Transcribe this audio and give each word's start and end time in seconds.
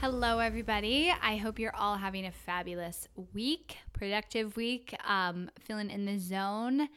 Hello, 0.00 0.38
everybody. 0.38 1.12
I 1.20 1.38
hope 1.38 1.58
you're 1.58 1.74
all 1.74 1.96
having 1.96 2.24
a 2.24 2.30
fabulous 2.30 3.08
week, 3.34 3.78
productive 3.92 4.56
week, 4.56 4.94
um, 5.04 5.50
feeling 5.58 5.90
in 5.90 6.04
the 6.04 6.20
zone. 6.20 6.88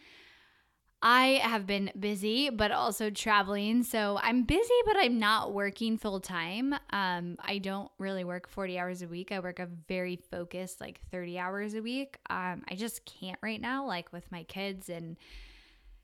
I 1.02 1.41
have 1.41 1.66
been 1.66 1.89
busy, 1.99 2.52
but 2.52 2.72
also 2.72 3.09
traveling. 3.09 3.81
So 3.81 4.19
I'm 4.22 4.44
busy, 4.44 4.75
but 4.85 4.97
I'm 4.99 5.17
not 5.17 5.52
working 5.52 5.97
full 5.97 6.19
time. 6.19 6.75
Um, 6.91 7.38
I 7.39 7.57
don't 7.57 7.89
really 7.97 8.23
work 8.23 8.47
40 8.47 8.77
hours 8.77 9.02
a 9.02 9.07
week. 9.07 9.31
I 9.31 9.39
work 9.39 9.57
a 9.57 9.67
very 9.88 10.17
focused, 10.29 10.79
like 10.79 11.02
30 11.09 11.39
hours 11.39 11.73
a 11.73 11.81
week. 11.81 12.19
Um, 12.29 12.61
I 12.69 12.75
just 12.75 13.03
can't 13.05 13.39
right 13.41 13.59
now, 13.59 13.88
like 13.88 14.13
with 14.13 14.31
my 14.31 14.44
kids. 14.44 14.89
And 14.89 15.17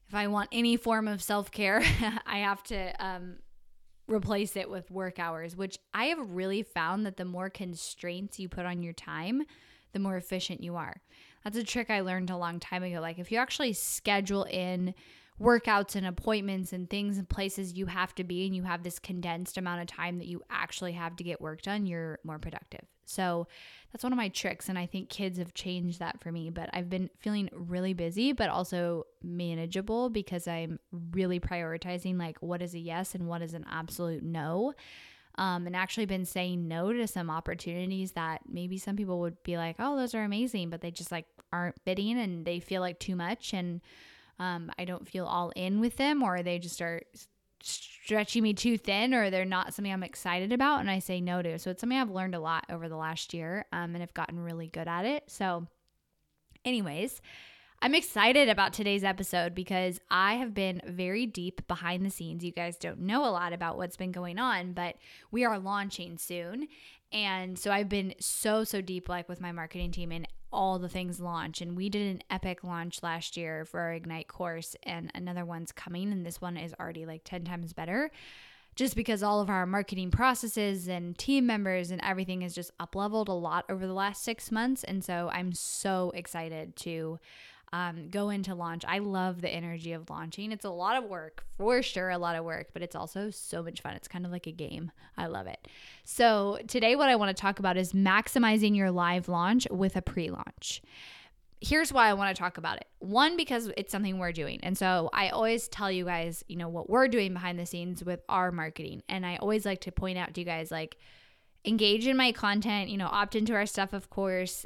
if 0.07 0.15
I 0.15 0.25
want 0.25 0.49
any 0.51 0.77
form 0.77 1.07
of 1.07 1.21
self 1.21 1.51
care, 1.51 1.79
I 2.25 2.39
have 2.39 2.63
to 2.63 3.05
um, 3.05 3.35
replace 4.07 4.55
it 4.55 4.69
with 4.69 4.89
work 4.89 5.19
hours, 5.19 5.55
which 5.55 5.77
I 5.93 6.05
have 6.05 6.31
really 6.31 6.63
found 6.63 7.05
that 7.05 7.17
the 7.17 7.25
more 7.25 7.49
constraints 7.49 8.39
you 8.39 8.49
put 8.49 8.65
on 8.65 8.81
your 8.81 8.93
time, 8.93 9.43
the 9.93 9.99
more 9.99 10.17
efficient 10.17 10.63
you 10.63 10.75
are. 10.75 11.01
That's 11.43 11.57
a 11.57 11.63
trick 11.63 11.89
I 11.89 12.01
learned 12.01 12.29
a 12.29 12.37
long 12.37 12.59
time 12.59 12.83
ago. 12.83 12.99
Like 12.99 13.19
if 13.19 13.31
you 13.31 13.37
actually 13.37 13.73
schedule 13.73 14.43
in 14.43 14.93
workouts 15.39 15.95
and 15.95 16.05
appointments 16.05 16.73
and 16.73 16.89
things 16.89 17.17
and 17.17 17.29
places 17.29 17.73
you 17.73 17.85
have 17.85 18.13
to 18.15 18.23
be 18.23 18.45
and 18.45 18.55
you 18.55 18.63
have 18.63 18.83
this 18.83 18.97
condensed 18.97 19.57
amount 19.57 19.81
of 19.81 19.87
time 19.87 20.17
that 20.17 20.27
you 20.27 20.41
actually 20.49 20.93
have 20.93 21.15
to 21.15 21.23
get 21.23 21.39
work 21.39 21.61
done, 21.61 21.85
you're 21.85 22.19
more 22.23 22.39
productive. 22.39 22.81
So 23.05 23.47
that's 23.91 24.03
one 24.03 24.11
of 24.11 24.17
my 24.17 24.29
tricks 24.29 24.67
and 24.67 24.77
I 24.79 24.85
think 24.85 25.09
kids 25.09 25.37
have 25.37 25.53
changed 25.53 25.99
that 25.99 26.21
for 26.21 26.31
me, 26.31 26.49
but 26.49 26.69
I've 26.73 26.89
been 26.89 27.09
feeling 27.19 27.49
really 27.53 27.93
busy 27.93 28.33
but 28.33 28.49
also 28.49 29.05
manageable 29.23 30.09
because 30.09 30.47
I'm 30.47 30.79
really 31.11 31.39
prioritizing 31.39 32.17
like 32.17 32.37
what 32.39 32.61
is 32.61 32.73
a 32.73 32.79
yes 32.79 33.13
and 33.13 33.27
what 33.27 33.41
is 33.41 33.53
an 33.53 33.65
absolute 33.69 34.23
no. 34.23 34.73
Um, 35.39 35.67
and 35.67 35.75
actually 35.75 36.07
been 36.07 36.25
saying 36.25 36.67
no 36.67 36.91
to 36.91 37.05
some 37.05 37.29
opportunities 37.29 38.13
that 38.13 38.41
maybe 38.49 38.79
some 38.79 38.95
people 38.95 39.19
would 39.19 39.43
be 39.43 39.55
like, 39.55 39.75
oh, 39.77 39.95
those 39.95 40.15
are 40.15 40.23
amazing, 40.23 40.71
but 40.71 40.81
they 40.81 40.89
just 40.89 41.11
like 41.11 41.27
aren't 41.53 41.79
fitting 41.85 42.17
and 42.17 42.43
they 42.43 42.59
feel 42.59 42.81
like 42.81 42.97
too 42.97 43.15
much. 43.15 43.53
And 43.53 43.81
um, 44.39 44.71
I 44.77 44.85
don't 44.85 45.07
feel 45.07 45.25
all 45.25 45.51
in 45.55 45.79
with 45.79 45.97
them, 45.97 46.23
or 46.23 46.43
they 46.43 46.59
just 46.59 46.81
are 46.81 47.01
stretching 47.61 48.43
me 48.43 48.53
too 48.53 48.77
thin, 48.77 49.13
or 49.13 49.29
they're 49.29 49.45
not 49.45 49.73
something 49.73 49.91
I'm 49.91 50.03
excited 50.03 50.51
about, 50.53 50.79
and 50.79 50.89
I 50.89 50.99
say 50.99 51.21
no 51.21 51.41
to. 51.41 51.59
So 51.59 51.71
it's 51.71 51.81
something 51.81 51.97
I've 51.97 52.09
learned 52.09 52.35
a 52.35 52.39
lot 52.39 52.65
over 52.69 52.87
the 52.87 52.95
last 52.95 53.33
year, 53.33 53.65
um, 53.71 53.95
and 53.95 54.01
have 54.01 54.13
gotten 54.13 54.39
really 54.39 54.67
good 54.67 54.87
at 54.87 55.05
it. 55.05 55.23
So, 55.27 55.67
anyways. 56.63 57.21
I'm 57.79 57.93
excited 57.93 58.49
about 58.49 58.73
today's 58.73 59.03
episode 59.03 59.53
because 59.53 59.99
I 60.09 60.33
have 60.35 60.55
been 60.55 60.81
very 60.83 61.27
deep 61.27 61.67
behind 61.67 62.03
the 62.03 62.09
scenes. 62.09 62.43
You 62.43 62.51
guys 62.51 62.75
don't 62.75 63.01
know 63.01 63.23
a 63.23 63.29
lot 63.29 63.53
about 63.53 63.77
what's 63.77 63.97
been 63.97 64.11
going 64.11 64.39
on, 64.39 64.73
but 64.73 64.95
we 65.29 65.45
are 65.45 65.59
launching 65.59 66.17
soon. 66.17 66.69
And 67.11 67.57
so 67.57 67.71
I've 67.71 67.89
been 67.89 68.13
so, 68.19 68.63
so 68.63 68.81
deep, 68.81 69.09
like 69.09 69.29
with 69.29 69.41
my 69.41 69.51
marketing 69.51 69.91
team, 69.91 70.11
and 70.11 70.27
all 70.51 70.79
the 70.79 70.89
things 70.89 71.19
launch. 71.19 71.61
And 71.61 71.75
we 71.75 71.89
did 71.89 72.15
an 72.15 72.21
epic 72.29 72.63
launch 72.63 73.03
last 73.03 73.37
year 73.37 73.65
for 73.65 73.79
our 73.79 73.93
Ignite 73.93 74.27
course, 74.27 74.75
and 74.83 75.11
another 75.13 75.45
one's 75.45 75.71
coming. 75.71 76.11
And 76.11 76.25
this 76.25 76.41
one 76.41 76.57
is 76.57 76.73
already 76.79 77.05
like 77.05 77.21
10 77.23 77.43
times 77.45 77.73
better 77.73 78.11
just 78.77 78.95
because 78.95 79.23
all 79.23 79.41
of 79.41 79.49
our 79.49 79.65
marketing 79.65 80.11
processes 80.11 80.87
and 80.87 81.17
team 81.17 81.47
members 81.47 81.89
and 81.89 81.99
everything 82.03 82.41
has 82.41 82.53
just 82.53 82.69
up 82.79 82.95
leveled 82.95 83.27
a 83.27 83.33
lot 83.33 83.65
over 83.69 83.87
the 83.87 83.93
last 83.93 84.23
six 84.23 84.51
months. 84.51 84.83
And 84.83 85.03
so 85.03 85.29
I'm 85.33 85.51
so 85.51 86.11
excited 86.13 86.75
to 86.77 87.19
um, 87.73 88.09
go 88.09 88.29
into 88.29 88.55
launch. 88.55 88.83
I 88.87 88.99
love 88.99 89.41
the 89.41 89.49
energy 89.49 89.93
of 89.93 90.09
launching. 90.09 90.51
It's 90.51 90.65
a 90.65 90.69
lot 90.69 91.01
of 91.01 91.09
work, 91.09 91.45
for 91.57 91.81
sure, 91.81 92.09
a 92.09 92.17
lot 92.17 92.35
of 92.35 92.45
work, 92.45 92.69
but 92.73 92.81
it's 92.81 92.95
also 92.95 93.29
so 93.29 93.61
much 93.61 93.81
fun. 93.81 93.93
It's 93.93 94.07
kind 94.07 94.25
of 94.25 94.31
like 94.31 94.47
a 94.47 94.51
game. 94.51 94.91
I 95.17 95.27
love 95.27 95.47
it. 95.47 95.67
So, 96.03 96.59
today, 96.67 96.95
what 96.95 97.09
I 97.09 97.15
want 97.15 97.35
to 97.35 97.41
talk 97.41 97.59
about 97.59 97.77
is 97.77 97.93
maximizing 97.93 98.75
your 98.75 98.91
live 98.91 99.27
launch 99.27 99.67
with 99.69 99.95
a 99.95 100.01
pre 100.01 100.29
launch 100.29 100.81
here's 101.61 101.91
why 101.91 102.07
I 102.07 102.13
want 102.13 102.35
to 102.35 102.39
talk 102.39 102.57
about 102.57 102.77
it. 102.77 102.87
One, 102.99 103.35
because 103.35 103.71
it's 103.77 103.91
something 103.91 104.19
we're 104.19 104.31
doing. 104.31 104.59
And 104.63 104.77
so 104.77 105.09
I 105.13 105.29
always 105.29 105.67
tell 105.67 105.91
you 105.91 106.05
guys, 106.05 106.43
you 106.47 106.55
know, 106.55 106.69
what 106.69 106.89
we're 106.89 107.07
doing 107.07 107.33
behind 107.33 107.57
the 107.57 107.65
scenes 107.65 108.03
with 108.03 108.21
our 108.29 108.51
marketing. 108.51 109.01
And 109.09 109.25
I 109.25 109.37
always 109.37 109.65
like 109.65 109.81
to 109.81 109.91
point 109.91 110.17
out 110.17 110.33
to 110.35 110.41
you 110.41 110.45
guys, 110.45 110.71
like, 110.71 110.97
engage 111.65 112.07
in 112.07 112.15
my 112.15 112.31
content, 112.31 112.89
you 112.89 112.97
know, 112.97 113.07
opt 113.07 113.35
into 113.35 113.53
our 113.53 113.65
stuff, 113.65 113.93
of 113.93 114.09
course, 114.09 114.65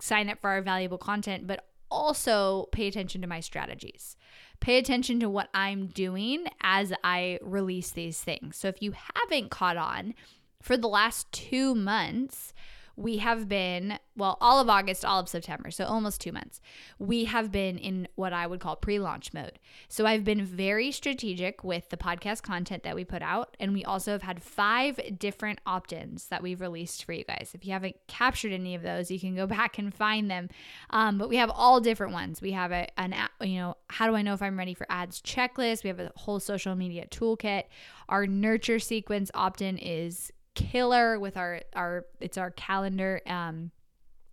sign 0.00 0.30
up 0.30 0.40
for 0.40 0.50
our 0.50 0.62
valuable 0.62 0.98
content, 0.98 1.46
but 1.46 1.66
also 1.90 2.68
pay 2.72 2.86
attention 2.86 3.20
to 3.22 3.26
my 3.26 3.40
strategies. 3.40 4.16
Pay 4.60 4.78
attention 4.78 5.20
to 5.20 5.28
what 5.28 5.48
I'm 5.54 5.86
doing 5.86 6.46
as 6.62 6.92
I 7.04 7.38
release 7.42 7.90
these 7.90 8.20
things. 8.20 8.56
So 8.56 8.68
if 8.68 8.82
you 8.82 8.92
haven't 9.14 9.50
caught 9.50 9.76
on, 9.76 10.14
for 10.60 10.76
the 10.76 10.88
last 10.88 11.30
two 11.32 11.74
months, 11.74 12.52
we 12.98 13.18
have 13.18 13.48
been, 13.48 13.96
well, 14.16 14.36
all 14.40 14.60
of 14.60 14.68
August, 14.68 15.04
all 15.04 15.20
of 15.20 15.28
September, 15.28 15.70
so 15.70 15.84
almost 15.84 16.20
two 16.20 16.32
months, 16.32 16.60
we 16.98 17.26
have 17.26 17.52
been 17.52 17.78
in 17.78 18.08
what 18.16 18.32
I 18.32 18.44
would 18.44 18.58
call 18.58 18.74
pre 18.74 18.98
launch 18.98 19.32
mode. 19.32 19.60
So 19.88 20.04
I've 20.04 20.24
been 20.24 20.44
very 20.44 20.90
strategic 20.90 21.62
with 21.62 21.90
the 21.90 21.96
podcast 21.96 22.42
content 22.42 22.82
that 22.82 22.96
we 22.96 23.04
put 23.04 23.22
out. 23.22 23.56
And 23.60 23.72
we 23.72 23.84
also 23.84 24.10
have 24.10 24.22
had 24.22 24.42
five 24.42 24.98
different 25.16 25.60
opt 25.64 25.92
ins 25.92 26.26
that 26.26 26.42
we've 26.42 26.60
released 26.60 27.04
for 27.04 27.12
you 27.12 27.22
guys. 27.22 27.52
If 27.54 27.64
you 27.64 27.72
haven't 27.72 27.94
captured 28.08 28.52
any 28.52 28.74
of 28.74 28.82
those, 28.82 29.12
you 29.12 29.20
can 29.20 29.36
go 29.36 29.46
back 29.58 29.78
and 29.78 29.94
find 29.94 30.28
them. 30.28 30.48
Um, 30.90 31.18
but 31.18 31.28
we 31.28 31.36
have 31.36 31.50
all 31.50 31.80
different 31.80 32.12
ones. 32.12 32.42
We 32.42 32.50
have 32.50 32.72
a, 32.72 32.88
an, 32.98 33.14
you 33.40 33.60
know, 33.60 33.76
how 33.90 34.08
do 34.08 34.16
I 34.16 34.22
know 34.22 34.34
if 34.34 34.42
I'm 34.42 34.58
ready 34.58 34.74
for 34.74 34.88
ads 34.90 35.22
checklist? 35.22 35.84
We 35.84 35.88
have 35.88 36.00
a 36.00 36.10
whole 36.16 36.40
social 36.40 36.74
media 36.74 37.06
toolkit. 37.06 37.64
Our 38.08 38.26
nurture 38.26 38.80
sequence 38.80 39.30
opt 39.34 39.62
in 39.62 39.78
is 39.78 40.32
killer 40.58 41.18
with 41.18 41.36
our 41.36 41.60
our 41.74 42.04
it's 42.20 42.36
our 42.36 42.50
calendar 42.50 43.20
um 43.26 43.70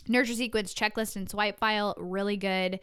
nurture 0.07 0.33
sequence 0.33 0.73
checklist 0.73 1.15
and 1.15 1.29
swipe 1.29 1.57
file 1.57 1.95
really 1.97 2.37
good. 2.37 2.79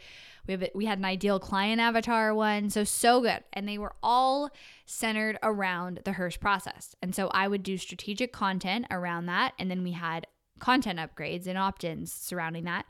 We 0.46 0.52
have 0.52 0.68
we 0.74 0.86
had 0.86 0.98
an 0.98 1.04
ideal 1.04 1.38
client 1.38 1.80
avatar 1.80 2.34
one 2.34 2.70
so 2.70 2.84
so 2.84 3.20
good. 3.20 3.44
And 3.52 3.68
they 3.68 3.78
were 3.78 3.94
all 4.02 4.50
centered 4.86 5.38
around 5.42 6.00
the 6.04 6.12
hirsch 6.12 6.38
process. 6.40 6.94
And 7.02 7.14
so 7.14 7.28
i 7.28 7.46
would 7.46 7.62
do 7.62 7.76
strategic 7.76 8.32
content 8.32 8.86
around 8.90 9.26
that. 9.26 9.54
And 9.58 9.70
then 9.70 9.82
we 9.82 9.92
had 9.92 10.26
content 10.58 10.98
upgrades 10.98 11.46
and 11.46 11.58
opt-ins 11.58 12.12
surrounding 12.12 12.64
that 12.64 12.86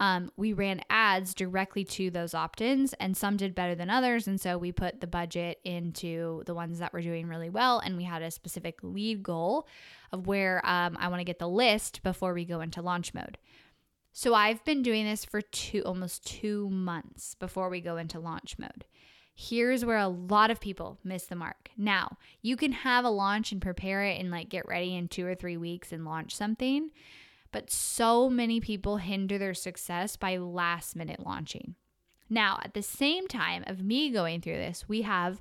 um, 0.00 0.30
we 0.36 0.52
ran 0.52 0.80
ads 0.90 1.34
directly 1.34 1.84
to 1.84 2.10
those 2.10 2.34
opt 2.34 2.60
ins, 2.60 2.92
and 2.94 3.16
some 3.16 3.36
did 3.36 3.54
better 3.54 3.74
than 3.74 3.90
others. 3.90 4.28
And 4.28 4.40
so 4.40 4.56
we 4.56 4.70
put 4.70 5.00
the 5.00 5.06
budget 5.06 5.58
into 5.64 6.42
the 6.46 6.54
ones 6.54 6.78
that 6.78 6.92
were 6.92 7.02
doing 7.02 7.26
really 7.26 7.50
well. 7.50 7.80
And 7.80 7.96
we 7.96 8.04
had 8.04 8.22
a 8.22 8.30
specific 8.30 8.78
lead 8.82 9.22
goal 9.22 9.66
of 10.12 10.26
where 10.26 10.64
um, 10.64 10.96
I 11.00 11.08
want 11.08 11.20
to 11.20 11.24
get 11.24 11.38
the 11.38 11.48
list 11.48 12.02
before 12.02 12.32
we 12.32 12.44
go 12.44 12.60
into 12.60 12.80
launch 12.80 13.12
mode. 13.12 13.38
So 14.12 14.34
I've 14.34 14.64
been 14.64 14.82
doing 14.82 15.04
this 15.04 15.24
for 15.24 15.40
two 15.40 15.82
almost 15.84 16.26
two 16.26 16.68
months 16.70 17.34
before 17.34 17.68
we 17.68 17.80
go 17.80 17.96
into 17.96 18.18
launch 18.18 18.58
mode. 18.58 18.84
Here's 19.34 19.84
where 19.84 19.98
a 19.98 20.08
lot 20.08 20.50
of 20.50 20.60
people 20.60 20.98
miss 21.04 21.26
the 21.26 21.36
mark. 21.36 21.70
Now, 21.76 22.18
you 22.42 22.56
can 22.56 22.72
have 22.72 23.04
a 23.04 23.10
launch 23.10 23.52
and 23.52 23.62
prepare 23.62 24.02
it 24.02 24.18
and 24.18 24.30
like 24.30 24.48
get 24.48 24.66
ready 24.66 24.96
in 24.96 25.06
two 25.06 25.24
or 25.24 25.36
three 25.36 25.56
weeks 25.56 25.92
and 25.92 26.04
launch 26.04 26.34
something. 26.34 26.90
But 27.52 27.70
so 27.70 28.28
many 28.28 28.60
people 28.60 28.98
hinder 28.98 29.38
their 29.38 29.54
success 29.54 30.16
by 30.16 30.36
last 30.36 30.94
minute 30.96 31.24
launching. 31.24 31.74
Now, 32.30 32.58
at 32.62 32.74
the 32.74 32.82
same 32.82 33.26
time 33.26 33.64
of 33.66 33.82
me 33.82 34.10
going 34.10 34.40
through 34.40 34.56
this, 34.56 34.84
we 34.86 35.02
have 35.02 35.40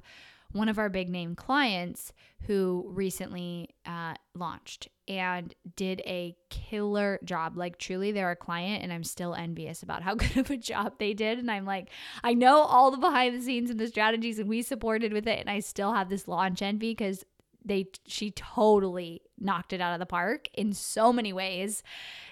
one 0.53 0.69
of 0.69 0.79
our 0.79 0.89
big 0.89 1.09
name 1.09 1.35
clients 1.35 2.13
who 2.43 2.85
recently 2.87 3.69
uh, 3.85 4.13
launched 4.33 4.87
and 5.07 5.53
did 5.75 6.01
a 6.05 6.35
killer 6.49 7.19
job. 7.23 7.57
Like, 7.57 7.77
truly, 7.77 8.11
they're 8.11 8.31
a 8.31 8.35
client, 8.35 8.83
and 8.83 8.93
I'm 8.93 9.03
still 9.03 9.35
envious 9.35 9.83
about 9.83 10.03
how 10.03 10.15
good 10.15 10.37
of 10.37 10.49
a 10.49 10.57
job 10.57 10.93
they 10.99 11.13
did. 11.13 11.39
And 11.39 11.51
I'm 11.51 11.65
like, 11.65 11.89
I 12.23 12.33
know 12.33 12.61
all 12.61 12.91
the 12.91 12.97
behind 12.97 13.35
the 13.35 13.41
scenes 13.41 13.69
and 13.69 13.79
the 13.79 13.87
strategies, 13.87 14.39
and 14.39 14.47
we 14.47 14.61
supported 14.61 15.11
with 15.11 15.27
it. 15.27 15.39
And 15.39 15.49
I 15.49 15.59
still 15.59 15.93
have 15.93 16.09
this 16.09 16.27
launch 16.27 16.61
envy 16.61 16.91
because 16.91 17.25
they 17.67 17.87
she 18.05 18.31
totally 18.31 19.21
knocked 19.39 19.73
it 19.73 19.81
out 19.81 19.93
of 19.93 19.99
the 19.99 20.05
park 20.05 20.47
in 20.53 20.73
so 20.73 21.13
many 21.13 21.31
ways 21.31 21.83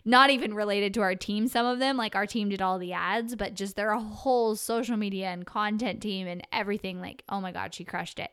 not 0.03 0.29
even 0.29 0.53
related 0.53 0.93
to 0.93 1.01
our 1.01 1.15
team 1.15 1.47
some 1.47 1.65
of 1.65 1.79
them 1.79 1.97
like 1.97 2.15
our 2.15 2.25
team 2.25 2.49
did 2.49 2.61
all 2.61 2.79
the 2.79 2.93
ads 2.93 3.35
but 3.35 3.53
just 3.53 3.75
their 3.75 3.93
whole 3.95 4.55
social 4.55 4.97
media 4.97 5.27
and 5.27 5.45
content 5.45 6.01
team 6.01 6.27
and 6.27 6.45
everything 6.51 6.99
like 6.99 7.23
oh 7.29 7.39
my 7.39 7.51
god 7.51 7.73
she 7.73 7.83
crushed 7.83 8.19
it. 8.19 8.31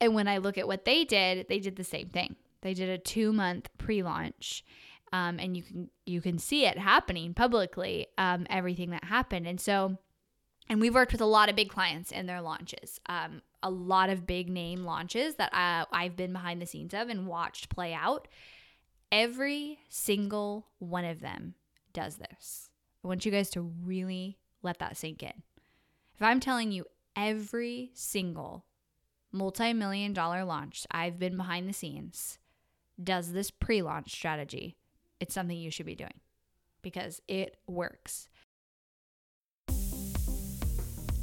And 0.00 0.14
when 0.14 0.28
i 0.28 0.38
look 0.38 0.58
at 0.58 0.66
what 0.66 0.84
they 0.84 1.04
did 1.04 1.46
they 1.48 1.58
did 1.58 1.76
the 1.76 1.84
same 1.84 2.08
thing. 2.08 2.36
They 2.62 2.74
did 2.74 2.88
a 2.88 2.98
two 2.98 3.32
month 3.32 3.68
pre-launch 3.78 4.64
um, 5.12 5.38
and 5.38 5.56
you 5.56 5.62
can 5.62 5.90
you 6.04 6.20
can 6.20 6.38
see 6.38 6.66
it 6.66 6.78
happening 6.78 7.34
publicly 7.34 8.08
um, 8.18 8.46
everything 8.50 8.90
that 8.90 9.04
happened. 9.04 9.46
And 9.46 9.60
so 9.60 9.98
and 10.68 10.80
we've 10.80 10.94
worked 10.94 11.12
with 11.12 11.20
a 11.20 11.26
lot 11.26 11.48
of 11.48 11.56
big 11.56 11.70
clients 11.70 12.10
in 12.10 12.26
their 12.26 12.40
launches 12.40 13.00
um, 13.06 13.42
a 13.62 13.70
lot 13.70 14.10
of 14.10 14.26
big 14.26 14.48
name 14.48 14.84
launches 14.84 15.36
that 15.36 15.50
I, 15.52 15.86
I've 15.92 16.16
been 16.16 16.32
behind 16.32 16.60
the 16.60 16.66
scenes 16.66 16.94
of 16.94 17.08
and 17.08 17.26
watched 17.26 17.68
play 17.68 17.94
out. 17.94 18.28
Every 19.10 19.78
single 19.88 20.66
one 20.78 21.04
of 21.04 21.20
them 21.20 21.54
does 21.92 22.16
this. 22.16 22.70
I 23.04 23.08
want 23.08 23.24
you 23.24 23.32
guys 23.32 23.50
to 23.50 23.62
really 23.62 24.38
let 24.62 24.78
that 24.80 24.96
sink 24.96 25.22
in. 25.22 25.42
If 26.14 26.22
I'm 26.22 26.40
telling 26.40 26.72
you 26.72 26.84
every 27.14 27.90
single 27.94 28.64
multi 29.32 29.72
million 29.72 30.12
dollar 30.12 30.44
launch 30.44 30.86
I've 30.90 31.18
been 31.18 31.36
behind 31.36 31.68
the 31.68 31.72
scenes 31.72 32.38
does 33.02 33.32
this 33.32 33.50
pre 33.50 33.82
launch 33.82 34.12
strategy, 34.12 34.76
it's 35.20 35.34
something 35.34 35.56
you 35.56 35.70
should 35.70 35.86
be 35.86 35.94
doing 35.94 36.20
because 36.82 37.20
it 37.28 37.56
works. 37.66 38.28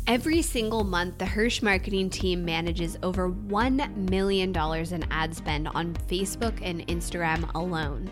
Every 0.06 0.42
single 0.42 0.84
month, 0.84 1.18
the 1.18 1.26
Hirsch 1.26 1.62
marketing 1.62 2.10
team 2.10 2.44
manages 2.44 2.98
over 3.04 3.32
$1 3.32 4.10
million 4.10 4.50
in 4.50 5.06
ad 5.12 5.34
spend 5.34 5.70
on 5.70 5.94
Facebook 6.10 6.60
and 6.62 6.86
Instagram 6.88 7.50
alone. 7.56 8.10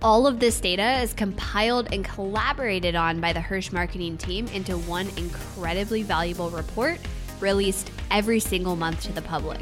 All 0.00 0.26
of 0.26 0.40
this 0.40 0.58
data 0.58 1.02
is 1.02 1.12
compiled 1.12 1.92
and 1.92 2.02
collaborated 2.02 2.94
on 2.94 3.20
by 3.20 3.34
the 3.34 3.42
Hirsch 3.42 3.72
marketing 3.72 4.16
team 4.16 4.46
into 4.48 4.78
one 4.78 5.10
incredibly 5.18 6.02
valuable 6.02 6.48
report 6.48 6.98
released 7.40 7.90
every 8.10 8.40
single 8.40 8.74
month 8.74 9.02
to 9.02 9.12
the 9.12 9.20
public. 9.20 9.60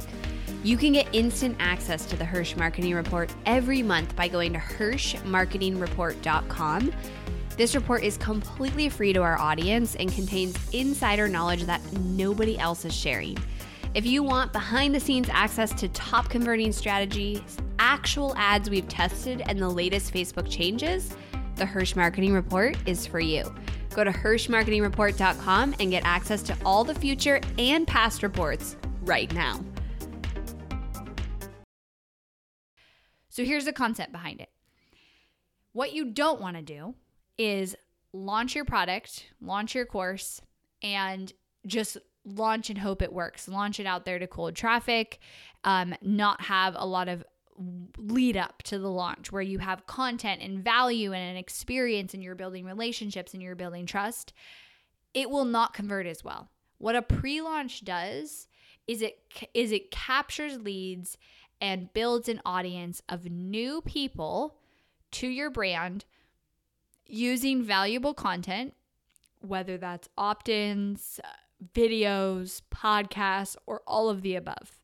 You 0.62 0.76
can 0.76 0.92
get 0.92 1.12
instant 1.12 1.56
access 1.58 2.06
to 2.06 2.16
the 2.16 2.24
Hirsch 2.24 2.54
marketing 2.54 2.94
report 2.94 3.34
every 3.44 3.82
month 3.82 4.14
by 4.14 4.28
going 4.28 4.52
to 4.52 4.60
hirschmarketingreport.com 4.60 6.92
this 7.56 7.74
report 7.74 8.02
is 8.02 8.18
completely 8.18 8.88
free 8.88 9.12
to 9.12 9.22
our 9.22 9.38
audience 9.38 9.94
and 9.96 10.12
contains 10.12 10.56
insider 10.72 11.26
knowledge 11.26 11.64
that 11.64 11.80
nobody 11.92 12.58
else 12.58 12.84
is 12.84 12.94
sharing. 12.94 13.38
If 13.94 14.04
you 14.04 14.22
want 14.22 14.52
behind 14.52 14.94
the 14.94 15.00
scenes 15.00 15.30
access 15.30 15.72
to 15.74 15.88
top 15.88 16.28
converting 16.28 16.70
strategies, 16.70 17.56
actual 17.78 18.36
ads 18.36 18.68
we've 18.68 18.88
tested, 18.88 19.42
and 19.46 19.58
the 19.58 19.68
latest 19.68 20.12
Facebook 20.12 20.50
changes, 20.50 21.16
the 21.54 21.64
Hirsch 21.64 21.96
Marketing 21.96 22.34
Report 22.34 22.76
is 22.84 23.06
for 23.06 23.20
you. 23.20 23.42
Go 23.94 24.04
to 24.04 24.10
HirschMarketingReport.com 24.10 25.76
and 25.80 25.90
get 25.90 26.04
access 26.04 26.42
to 26.42 26.56
all 26.62 26.84
the 26.84 26.94
future 26.94 27.40
and 27.58 27.86
past 27.86 28.22
reports 28.22 28.76
right 29.00 29.32
now. 29.32 29.64
So 33.30 33.44
here's 33.44 33.64
the 33.64 33.72
concept 33.72 34.12
behind 34.12 34.42
it. 34.42 34.50
What 35.72 35.94
you 35.94 36.10
don't 36.10 36.40
want 36.40 36.56
to 36.56 36.62
do 36.62 36.94
is 37.38 37.76
launch 38.12 38.54
your 38.54 38.64
product, 38.64 39.26
launch 39.40 39.74
your 39.74 39.86
course, 39.86 40.40
and 40.82 41.32
just 41.66 41.98
launch 42.24 42.70
and 42.70 42.78
hope 42.78 43.02
it 43.02 43.12
works. 43.12 43.48
Launch 43.48 43.80
it 43.80 43.86
out 43.86 44.04
there 44.04 44.18
to 44.18 44.26
cold 44.26 44.54
traffic, 44.54 45.20
um, 45.64 45.94
not 46.02 46.40
have 46.42 46.74
a 46.76 46.86
lot 46.86 47.08
of 47.08 47.24
lead 47.96 48.36
up 48.36 48.62
to 48.64 48.78
the 48.78 48.90
launch 48.90 49.32
where 49.32 49.42
you 49.42 49.58
have 49.58 49.86
content 49.86 50.42
and 50.42 50.62
value 50.62 51.12
and 51.12 51.30
an 51.30 51.36
experience 51.36 52.12
and 52.12 52.22
you're 52.22 52.34
building 52.34 52.66
relationships 52.66 53.32
and 53.32 53.42
you're 53.42 53.54
building 53.54 53.86
trust. 53.86 54.32
It 55.14 55.30
will 55.30 55.46
not 55.46 55.72
convert 55.72 56.06
as 56.06 56.22
well. 56.22 56.50
What 56.78 56.96
a 56.96 57.02
pre-launch 57.02 57.84
does 57.84 58.48
is 58.86 59.02
it 59.02 59.18
is 59.54 59.72
it 59.72 59.90
captures 59.90 60.60
leads 60.60 61.16
and 61.60 61.92
builds 61.94 62.28
an 62.28 62.42
audience 62.44 63.02
of 63.08 63.24
new 63.24 63.80
people 63.80 64.56
to 65.12 65.26
your 65.26 65.50
brand 65.50 66.04
using 67.06 67.62
valuable 67.62 68.14
content, 68.14 68.74
whether 69.40 69.78
that's 69.78 70.08
opt 70.16 70.48
ins, 70.48 71.20
videos, 71.74 72.62
podcasts, 72.70 73.56
or 73.66 73.82
all 73.86 74.08
of 74.08 74.22
the 74.22 74.34
above. 74.34 74.80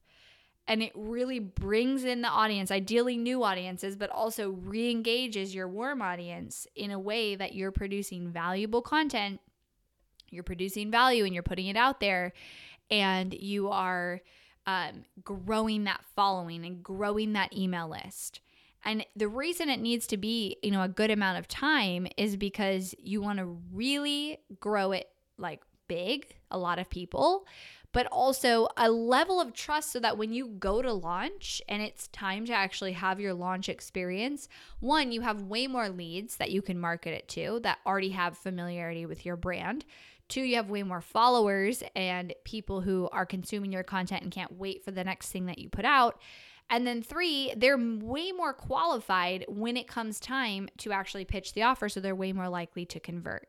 And 0.69 0.83
it 0.83 0.93
really 0.95 1.41
brings 1.41 2.05
in 2.05 2.23
the 2.23 2.29
audience, 2.29 2.71
ideally 2.71 3.17
new 3.17 3.43
audiences, 3.43 3.97
but 3.97 4.11
also 4.11 4.51
re 4.51 4.91
engages 4.91 5.55
your 5.55 5.69
warm 5.69 6.01
audience 6.01 6.67
in 6.77 6.93
a 6.93 6.99
way 6.99 7.35
that 7.35 7.55
you're 7.55 7.73
producing 7.73 8.29
valuable 8.31 8.81
content. 8.81 9.41
You're 10.31 10.45
producing 10.45 10.91
value 10.91 11.25
and 11.25 11.35
you're 11.35 11.43
putting 11.43 11.67
it 11.67 11.77
out 11.77 12.01
there, 12.01 12.33
and 12.91 13.35
you 13.35 13.69
are 13.69 14.23
um, 14.67 15.05
growing 15.25 15.85
that 15.85 16.05
following 16.15 16.65
and 16.65 16.83
growing 16.83 17.33
that 17.33 17.55
email 17.57 17.89
list. 17.89 18.41
And 18.85 19.07
the 19.15 19.29
reason 19.29 19.69
it 19.69 19.81
needs 19.81 20.07
to 20.09 20.17
be, 20.17 20.57
you 20.63 20.71
know, 20.71 20.83
a 20.83 20.89
good 20.89 21.11
amount 21.11 21.39
of 21.39 21.49
time 21.49 22.07
is 22.17 22.37
because 22.37 22.95
you 22.99 23.23
want 23.23 23.39
to 23.39 23.59
really 23.73 24.39
grow 24.61 24.93
it 24.93 25.09
like 25.39 25.63
big, 25.89 26.35
a 26.51 26.59
lot 26.59 26.79
of 26.79 26.91
people, 26.91 27.47
but 27.93 28.07
also 28.07 28.69
a 28.77 28.91
level 28.91 29.41
of 29.41 29.53
trust 29.53 29.93
so 29.93 30.01
that 30.01 30.17
when 30.17 30.33
you 30.33 30.49
go 30.49 30.81
to 30.81 30.93
launch 30.93 31.61
and 31.69 31.83
it's 31.83 32.09
time 32.09 32.47
to 32.47 32.53
actually 32.53 32.93
have 32.93 33.21
your 33.21 33.35
launch 33.35 33.69
experience, 33.69 34.49
one, 34.81 35.13
you 35.13 35.21
have 35.21 35.43
way 35.43 35.67
more 35.67 35.91
leads 35.91 36.37
that 36.37 36.51
you 36.51 36.63
can 36.63 36.79
market 36.79 37.11
it 37.11 37.29
to 37.29 37.61
that 37.63 37.79
already 37.87 38.11
have 38.11 38.39
familiarity 38.39 39.05
with 39.07 39.27
your 39.27 39.37
brand. 39.37 39.85
Two, 40.29 40.41
you 40.41 40.57
have 40.57 40.71
way 40.71 40.83
more 40.83 41.03
followers 41.03 41.83
and 41.95 42.33
people 42.45 42.81
who 42.81 43.09
are 43.13 43.27
consuming 43.27 43.71
your 43.71 43.83
content 43.83 44.23
and 44.23 44.33
can't 44.33 44.53
wait 44.53 44.83
for 44.83 44.91
the 44.91 45.05
next 45.05 45.29
thing 45.29 45.47
that 45.47 45.59
you 45.59 45.69
put 45.69 45.85
out. 45.85 46.21
And 46.71 46.87
then 46.87 47.03
three, 47.03 47.53
they're 47.57 47.79
way 47.79 48.33
more 48.33 48.55
qualified 48.55 49.45
when 49.49 49.77
it 49.77 49.87
comes 49.87 50.19
time 50.19 50.69
to 50.79 50.93
actually 50.93 51.25
pitch 51.25 51.53
the 51.53 51.63
offer. 51.63 51.89
So 51.89 52.01
they're 52.01 52.15
way 52.15 52.33
more 52.33 52.49
likely 52.49 52.87
to 52.87 53.01
convert. 53.01 53.49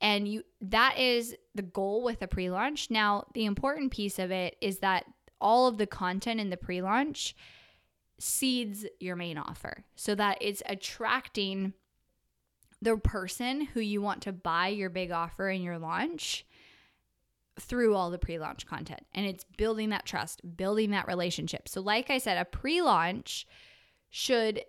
And 0.00 0.28
you 0.28 0.42
that 0.60 0.98
is 0.98 1.34
the 1.54 1.62
goal 1.62 2.02
with 2.02 2.22
a 2.22 2.26
pre-launch. 2.26 2.90
Now, 2.90 3.24
the 3.34 3.46
important 3.46 3.92
piece 3.92 4.18
of 4.18 4.30
it 4.30 4.56
is 4.60 4.78
that 4.78 5.04
all 5.40 5.66
of 5.66 5.78
the 5.78 5.86
content 5.86 6.40
in 6.40 6.50
the 6.50 6.56
pre-launch 6.56 7.34
seeds 8.18 8.86
your 9.00 9.16
main 9.16 9.38
offer 9.38 9.84
so 9.94 10.14
that 10.14 10.38
it's 10.40 10.62
attracting 10.66 11.74
the 12.80 12.96
person 12.96 13.62
who 13.62 13.80
you 13.80 14.00
want 14.00 14.22
to 14.22 14.32
buy 14.32 14.68
your 14.68 14.90
big 14.90 15.10
offer 15.10 15.48
in 15.48 15.62
your 15.62 15.78
launch 15.78 16.46
through 17.58 17.94
all 17.94 18.10
the 18.10 18.18
pre 18.18 18.38
launch 18.38 18.66
content. 18.66 19.06
And 19.14 19.26
it's 19.26 19.44
building 19.56 19.90
that 19.90 20.06
trust, 20.06 20.40
building 20.56 20.90
that 20.90 21.06
relationship. 21.06 21.68
So, 21.68 21.80
like 21.80 22.10
I 22.10 22.18
said, 22.18 22.38
a 22.38 22.44
pre 22.44 22.82
launch 22.82 23.46
should 24.10 24.62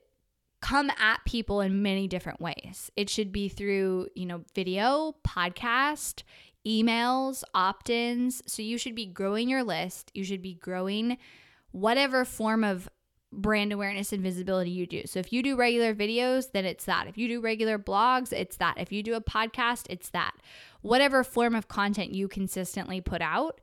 come 0.61 0.89
at 0.99 1.23
people 1.25 1.61
in 1.61 1.81
many 1.81 2.07
different 2.07 2.41
ways. 2.41 2.89
It 2.95 3.09
should 3.09 3.31
be 3.31 3.49
through, 3.49 4.07
you 4.15 4.25
know, 4.25 4.43
video, 4.55 5.15
podcast, 5.25 6.23
emails, 6.65 7.43
opt 7.53 7.89
ins. 7.89 8.41
So, 8.47 8.61
you 8.61 8.77
should 8.77 8.95
be 8.95 9.05
growing 9.05 9.49
your 9.49 9.63
list. 9.63 10.11
You 10.13 10.23
should 10.23 10.41
be 10.41 10.55
growing 10.55 11.17
whatever 11.71 12.25
form 12.25 12.63
of 12.63 12.89
brand 13.31 13.73
awareness 13.73 14.13
and 14.13 14.23
visibility 14.23 14.71
you 14.71 14.87
do. 14.87 15.03
So 15.05 15.19
if 15.19 15.33
you 15.33 15.43
do 15.43 15.55
regular 15.55 15.93
videos, 15.93 16.51
then 16.51 16.65
it's 16.65 16.85
that. 16.85 17.07
If 17.07 17.17
you 17.17 17.27
do 17.27 17.41
regular 17.41 17.77
blogs, 17.77 18.31
it's 18.31 18.57
that. 18.57 18.75
If 18.77 18.91
you 18.91 19.03
do 19.03 19.15
a 19.15 19.21
podcast, 19.21 19.87
it's 19.89 20.09
that 20.09 20.33
whatever 20.81 21.23
form 21.23 21.55
of 21.55 21.67
content 21.67 22.13
you 22.13 22.27
consistently 22.27 23.01
put 23.01 23.21
out, 23.21 23.59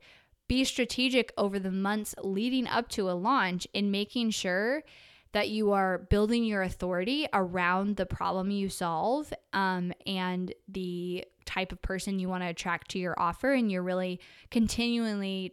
be 0.47 0.63
strategic 0.63 1.33
over 1.37 1.57
the 1.57 1.71
months 1.71 2.13
leading 2.21 2.67
up 2.67 2.87
to 2.89 3.09
a 3.09 3.13
launch 3.13 3.67
in 3.73 3.89
making 3.89 4.29
sure 4.29 4.83
that 5.31 5.49
you 5.49 5.71
are 5.71 5.97
building 6.09 6.45
your 6.45 6.61
authority 6.61 7.27
around 7.33 7.97
the 7.97 8.05
problem 8.05 8.51
you 8.51 8.69
solve 8.69 9.33
um, 9.51 9.91
and 10.05 10.53
the 10.69 11.25
type 11.45 11.71
of 11.71 11.81
person 11.81 12.19
you 12.19 12.29
want 12.29 12.41
to 12.41 12.47
attract 12.47 12.91
to 12.91 12.99
your 12.99 13.15
offer. 13.17 13.51
And 13.51 13.69
you're 13.69 13.83
really 13.83 14.21
continually 14.49 15.51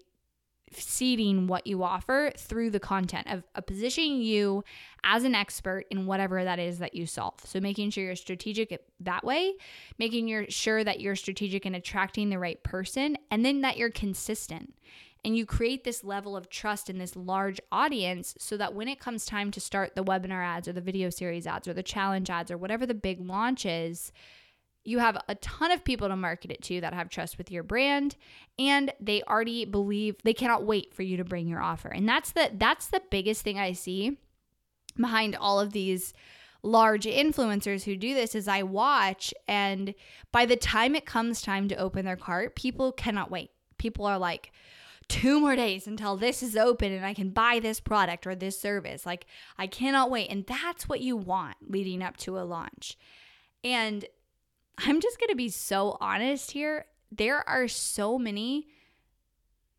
seeding 0.77 1.47
what 1.47 1.67
you 1.67 1.83
offer 1.83 2.33
through 2.37 2.71
the 2.71 2.81
content 2.81 3.27
of, 3.29 3.45
of 3.55 3.67
positioning 3.67 4.23
you 4.23 4.65
as 5.05 5.25
an 5.25 5.35
expert 5.35 5.85
in 5.91 6.07
whatever 6.07 6.45
that 6.45 6.59
is 6.59 6.79
that 6.79 6.95
you 6.95 7.07
solve. 7.07 7.35
So 7.45 7.61
making 7.61 7.91
sure 7.91 8.05
you're 8.05 8.17
strategic 8.17 8.85
that 9.01 9.25
way, 9.25 9.55
making 9.99 10.47
sure 10.49 10.85
that 10.85 11.01
you're 11.01 11.17
strategic 11.17 11.67
in 11.67 11.75
attracting 11.75 12.31
the 12.31 12.39
right 12.39 12.63
person, 12.63 13.17
and 13.31 13.45
then 13.45 13.61
that 13.63 13.77
you're 13.77 13.91
consistent. 13.91 14.75
And 15.25 15.37
you 15.37 15.47
create 15.47 15.85
this 15.85 16.03
level 16.03 16.37
of 16.37 16.51
trust 16.51 16.91
in 16.91 16.99
this 16.99 17.15
large 17.15 17.61
audience 17.71 18.35
so 18.39 18.57
that 18.57 18.75
when 18.75 18.89
it 18.89 18.99
comes 18.99 19.25
time 19.25 19.53
to 19.53 19.61
start 19.61 19.95
the 19.95 20.03
webinar 20.03 20.45
ads 20.45 20.67
or 20.67 20.73
the 20.73 20.81
video 20.81 21.11
series 21.11 21.47
ads 21.47 21.69
or 21.69 21.73
the 21.73 21.83
challenge 21.83 22.29
ads 22.29 22.51
or 22.51 22.59
whatever 22.59 22.87
the 22.87 22.95
big 22.95 23.21
launch 23.21 23.65
is, 23.65 24.11
you 24.85 24.99
have 24.99 25.17
a 25.29 25.35
ton 25.37 25.71
of 25.71 25.85
people 25.85 26.09
to 26.09 26.17
market 26.17 26.51
it 26.51 26.63
to 26.63 26.81
that 26.81 26.95
have 26.95 27.09
trust 27.09 27.39
with 27.39 27.51
your 27.51 27.63
brand 27.63 28.17
and 28.59 28.93
they 29.01 29.23
already 29.23 29.65
believe 29.65 30.17
they 30.25 30.35
cannot 30.35 30.65
wait 30.65 30.93
for 30.93 31.03
you 31.03 31.17
to 31.17 31.25
bring 31.25 31.47
your 31.47 31.63
offer. 31.63 31.89
And 31.89 32.09
that's 32.09 32.33
the 32.33 32.51
that's 32.55 32.89
the 32.89 33.03
biggest 33.11 33.43
thing 33.43 33.59
I 33.59 33.73
see 33.73 34.19
behind 34.97 35.37
all 35.37 35.61
of 35.61 35.73
these 35.73 36.13
large 36.65 37.05
influencers 37.05 37.85
who 37.85 37.97
do 37.97 38.15
this 38.15 38.35
is 38.35 38.47
I 38.47 38.63
watch 38.63 39.33
and 39.49 39.95
by 40.31 40.47
the 40.47 40.57
time 40.57 40.95
it 40.95 41.07
comes 41.07 41.43
time 41.43 41.69
to 41.69 41.77
open 41.77 42.05
their 42.05 42.17
cart, 42.17 42.57
people 42.57 42.93
cannot 42.93 43.31
wait. 43.31 43.51
People 43.79 44.07
are 44.07 44.19
like 44.19 44.53
two 45.09 45.41
more 45.41 45.57
days 45.57 45.87
until 45.87 46.17
this 46.17 46.43
is 46.43 46.57
open 46.57 46.93
and 46.93 47.05
I 47.05 47.15
can 47.15 47.31
buy 47.31 47.61
this 47.61 47.81
product 47.81 48.27
or 48.27 48.35
this 48.35 48.61
service. 48.61 49.05
Like 49.07 49.27
I 49.59 49.67
cannot 49.67 50.11
wait. 50.11 50.31
And 50.31 50.47
that's 50.47 50.89
what 50.89 51.01
you 51.01 51.17
want 51.17 51.57
leading 51.69 52.03
up 52.03 52.17
to 52.19 52.39
a 52.39 52.43
launch. 52.43 52.97
And 53.65 54.05
I'm 54.79 55.01
just 55.01 55.19
going 55.19 55.31
to 55.31 55.37
be 55.37 55.49
so 55.49 55.97
honest 56.01 56.51
here. 56.51 56.87
There 57.11 57.49
are 57.49 57.69
so 57.69 58.19
many 58.19 58.69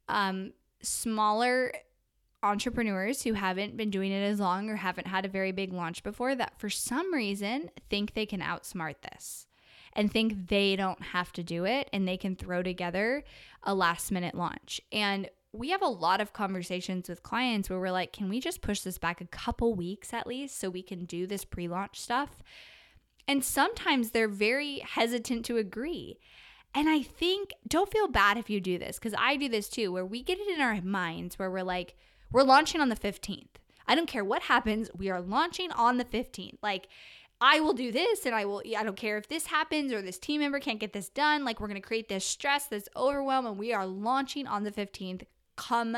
um 0.09 0.53
smaller 0.81 1.71
entrepreneurs 2.43 3.23
who 3.23 3.33
haven't 3.33 3.77
been 3.77 3.89
doing 3.89 4.11
it 4.11 4.23
as 4.23 4.39
long 4.39 4.69
or 4.69 4.75
haven't 4.75 5.07
had 5.07 5.25
a 5.25 5.29
very 5.29 5.53
big 5.53 5.71
launch 5.71 6.03
before 6.03 6.35
that 6.35 6.59
for 6.59 6.69
some 6.69 7.13
reason 7.13 7.71
think 7.89 8.13
they 8.13 8.25
can 8.25 8.41
outsmart 8.41 8.95
this 9.01 9.47
and 9.93 10.11
think 10.11 10.49
they 10.49 10.75
don't 10.75 11.01
have 11.01 11.31
to 11.31 11.43
do 11.43 11.65
it 11.65 11.89
and 11.93 12.07
they 12.07 12.17
can 12.17 12.35
throw 12.35 12.61
together 12.61 13.23
a 13.63 13.73
last 13.73 14.11
minute 14.11 14.35
launch. 14.35 14.81
And 14.91 15.29
we 15.51 15.69
have 15.69 15.83
a 15.83 15.87
lot 15.87 16.19
of 16.19 16.33
conversations 16.33 17.07
with 17.07 17.23
clients 17.23 17.69
where 17.69 17.79
we're 17.79 17.91
like, 17.91 18.11
can 18.11 18.27
we 18.27 18.39
just 18.39 18.61
push 18.61 18.81
this 18.81 18.97
back 18.97 19.21
a 19.21 19.27
couple 19.27 19.75
weeks 19.75 20.11
at 20.13 20.27
least 20.27 20.59
so 20.59 20.69
we 20.69 20.81
can 20.81 21.05
do 21.05 21.27
this 21.27 21.45
pre 21.45 21.67
launch 21.67 21.99
stuff? 22.01 22.41
And 23.27 23.43
sometimes 23.43 24.11
they're 24.11 24.27
very 24.27 24.79
hesitant 24.79 25.45
to 25.45 25.57
agree. 25.57 26.19
And 26.75 26.89
I 26.89 27.01
think, 27.01 27.53
don't 27.67 27.91
feel 27.91 28.07
bad 28.07 28.37
if 28.37 28.49
you 28.49 28.59
do 28.59 28.77
this, 28.77 28.97
because 28.97 29.13
I 29.17 29.37
do 29.37 29.47
this 29.47 29.69
too, 29.69 29.91
where 29.91 30.05
we 30.05 30.23
get 30.23 30.39
it 30.39 30.47
in 30.47 30.59
our 30.59 30.81
minds 30.81 31.37
where 31.37 31.51
we're 31.51 31.63
like, 31.63 31.95
we're 32.31 32.43
launching 32.43 32.81
on 32.81 32.89
the 32.89 32.95
15th. 32.95 33.47
I 33.87 33.95
don't 33.95 34.07
care 34.07 34.25
what 34.25 34.43
happens. 34.43 34.89
We 34.95 35.09
are 35.09 35.21
launching 35.21 35.71
on 35.71 35.97
the 35.97 36.05
15th. 36.05 36.57
Like, 36.61 36.87
I 37.39 37.59
will 37.59 37.73
do 37.73 37.91
this 37.91 38.25
and 38.25 38.33
I 38.33 38.45
will, 38.45 38.63
I 38.77 38.83
don't 38.83 38.95
care 38.95 39.17
if 39.17 39.27
this 39.27 39.47
happens 39.47 39.91
or 39.91 40.01
this 40.01 40.17
team 40.17 40.41
member 40.41 40.59
can't 40.59 40.79
get 40.79 40.93
this 40.93 41.09
done. 41.09 41.43
Like, 41.43 41.59
we're 41.59 41.67
going 41.67 41.81
to 41.81 41.87
create 41.87 42.09
this 42.09 42.25
stress, 42.25 42.65
this 42.65 42.87
overwhelm, 42.95 43.45
and 43.45 43.57
we 43.57 43.73
are 43.73 43.85
launching 43.85 44.47
on 44.47 44.63
the 44.63 44.71
15th, 44.71 45.23
come 45.55 45.97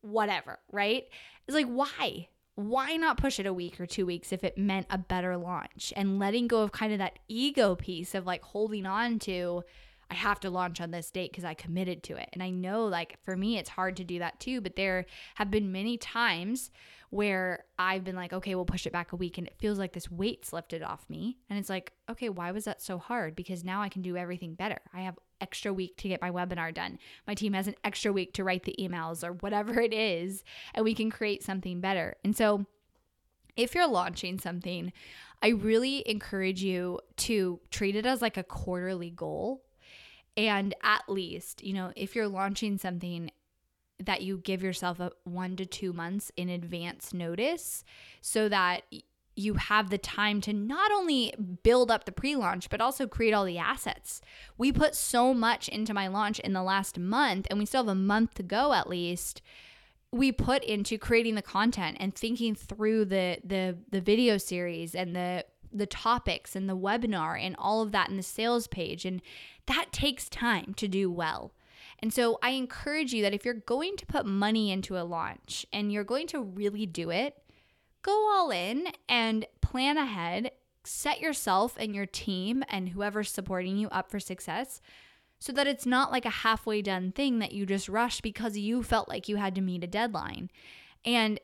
whatever, 0.00 0.58
right? 0.72 1.04
It's 1.46 1.54
like, 1.54 1.66
why? 1.66 2.28
Why 2.68 2.96
not 2.96 3.16
push 3.16 3.40
it 3.40 3.46
a 3.46 3.52
week 3.52 3.80
or 3.80 3.86
two 3.86 4.04
weeks 4.04 4.32
if 4.32 4.44
it 4.44 4.58
meant 4.58 4.86
a 4.90 4.98
better 4.98 5.36
launch? 5.36 5.92
And 5.96 6.18
letting 6.18 6.46
go 6.46 6.62
of 6.62 6.72
kind 6.72 6.92
of 6.92 6.98
that 6.98 7.18
ego 7.28 7.74
piece 7.74 8.14
of 8.14 8.26
like 8.26 8.42
holding 8.42 8.84
on 8.84 9.18
to, 9.20 9.62
I 10.10 10.14
have 10.14 10.40
to 10.40 10.50
launch 10.50 10.80
on 10.80 10.90
this 10.90 11.10
date 11.10 11.30
because 11.30 11.44
I 11.44 11.54
committed 11.54 12.02
to 12.04 12.16
it. 12.16 12.28
And 12.32 12.42
I 12.42 12.50
know, 12.50 12.86
like, 12.86 13.18
for 13.22 13.36
me, 13.36 13.58
it's 13.58 13.70
hard 13.70 13.96
to 13.98 14.04
do 14.04 14.18
that 14.18 14.40
too. 14.40 14.60
But 14.60 14.74
there 14.74 15.06
have 15.36 15.50
been 15.50 15.70
many 15.70 15.96
times 15.96 16.70
where 17.10 17.64
I've 17.78 18.02
been 18.02 18.16
like, 18.16 18.32
okay, 18.32 18.54
we'll 18.54 18.64
push 18.64 18.86
it 18.86 18.92
back 18.92 19.12
a 19.12 19.16
week. 19.16 19.38
And 19.38 19.46
it 19.46 19.54
feels 19.58 19.78
like 19.78 19.92
this 19.92 20.10
weight's 20.10 20.52
lifted 20.52 20.82
off 20.82 21.08
me. 21.08 21.38
And 21.48 21.58
it's 21.58 21.68
like, 21.68 21.92
okay, 22.08 22.28
why 22.28 22.50
was 22.50 22.64
that 22.64 22.82
so 22.82 22.98
hard? 22.98 23.36
Because 23.36 23.64
now 23.64 23.82
I 23.82 23.88
can 23.88 24.02
do 24.02 24.16
everything 24.16 24.54
better. 24.54 24.80
I 24.92 25.02
have 25.02 25.18
extra 25.40 25.72
week 25.72 25.96
to 25.98 26.08
get 26.08 26.20
my 26.20 26.30
webinar 26.30 26.74
done. 26.74 26.98
My 27.26 27.34
team 27.34 27.52
has 27.52 27.68
an 27.68 27.76
extra 27.84 28.12
week 28.12 28.34
to 28.34 28.44
write 28.44 28.64
the 28.64 28.76
emails 28.80 29.22
or 29.22 29.34
whatever 29.34 29.80
it 29.80 29.94
is. 29.94 30.42
And 30.74 30.84
we 30.84 30.94
can 30.94 31.10
create 31.10 31.44
something 31.44 31.80
better. 31.80 32.16
And 32.24 32.36
so, 32.36 32.66
if 33.56 33.74
you're 33.74 33.88
launching 33.88 34.38
something, 34.38 34.92
I 35.42 35.48
really 35.48 36.08
encourage 36.08 36.62
you 36.62 37.00
to 37.18 37.60
treat 37.70 37.96
it 37.96 38.06
as 38.06 38.22
like 38.22 38.36
a 38.36 38.44
quarterly 38.44 39.10
goal 39.10 39.62
and 40.36 40.74
at 40.82 41.02
least, 41.08 41.62
you 41.62 41.72
know, 41.72 41.92
if 41.96 42.14
you're 42.14 42.28
launching 42.28 42.78
something 42.78 43.30
that 43.98 44.22
you 44.22 44.38
give 44.38 44.62
yourself 44.62 44.98
a 45.00 45.12
1 45.24 45.56
to 45.56 45.66
2 45.66 45.92
months 45.92 46.32
in 46.36 46.48
advance 46.48 47.12
notice 47.12 47.84
so 48.20 48.48
that 48.48 48.82
you 49.36 49.54
have 49.54 49.90
the 49.90 49.98
time 49.98 50.40
to 50.42 50.52
not 50.52 50.90
only 50.92 51.32
build 51.62 51.90
up 51.90 52.04
the 52.04 52.12
pre 52.12 52.36
launch, 52.36 52.68
but 52.68 52.80
also 52.80 53.06
create 53.06 53.32
all 53.32 53.44
the 53.44 53.58
assets. 53.58 54.20
We 54.58 54.72
put 54.72 54.94
so 54.94 55.32
much 55.32 55.68
into 55.68 55.94
my 55.94 56.08
launch 56.08 56.38
in 56.40 56.52
the 56.52 56.62
last 56.62 56.98
month, 56.98 57.46
and 57.48 57.58
we 57.58 57.66
still 57.66 57.84
have 57.84 57.92
a 57.92 57.94
month 57.94 58.34
to 58.34 58.42
go 58.42 58.72
at 58.72 58.88
least. 58.88 59.40
We 60.12 60.32
put 60.32 60.64
into 60.64 60.98
creating 60.98 61.36
the 61.36 61.42
content 61.42 61.96
and 62.00 62.14
thinking 62.14 62.54
through 62.54 63.06
the 63.06 63.38
the 63.44 63.78
the 63.90 64.00
video 64.00 64.36
series 64.36 64.94
and 64.94 65.14
the 65.14 65.44
the 65.72 65.86
topics 65.86 66.56
and 66.56 66.68
the 66.68 66.76
webinar 66.76 67.40
and 67.40 67.54
all 67.56 67.80
of 67.80 67.92
that 67.92 68.08
in 68.08 68.16
the 68.16 68.22
sales 68.24 68.66
page 68.66 69.04
and 69.04 69.22
that 69.70 69.92
takes 69.92 70.28
time 70.28 70.74
to 70.74 70.88
do 70.88 71.10
well. 71.10 71.52
And 72.00 72.12
so 72.12 72.38
I 72.42 72.50
encourage 72.50 73.12
you 73.12 73.22
that 73.22 73.34
if 73.34 73.44
you're 73.44 73.54
going 73.54 73.96
to 73.96 74.06
put 74.06 74.26
money 74.26 74.72
into 74.72 74.98
a 74.98 75.04
launch 75.04 75.64
and 75.72 75.92
you're 75.92 76.04
going 76.04 76.26
to 76.28 76.42
really 76.42 76.86
do 76.86 77.10
it, 77.10 77.36
go 78.02 78.12
all 78.32 78.50
in 78.50 78.88
and 79.08 79.46
plan 79.60 79.96
ahead. 79.96 80.50
Set 80.82 81.20
yourself 81.20 81.76
and 81.78 81.94
your 81.94 82.06
team 82.06 82.64
and 82.68 82.88
whoever's 82.88 83.30
supporting 83.30 83.76
you 83.76 83.88
up 83.90 84.10
for 84.10 84.18
success 84.18 84.80
so 85.38 85.52
that 85.52 85.66
it's 85.66 85.86
not 85.86 86.10
like 86.10 86.24
a 86.24 86.30
halfway 86.30 86.82
done 86.82 87.12
thing 87.12 87.38
that 87.38 87.52
you 87.52 87.64
just 87.64 87.88
rush 87.88 88.20
because 88.20 88.56
you 88.56 88.82
felt 88.82 89.08
like 89.08 89.28
you 89.28 89.36
had 89.36 89.54
to 89.54 89.60
meet 89.60 89.84
a 89.84 89.86
deadline. 89.86 90.50
And 91.04 91.38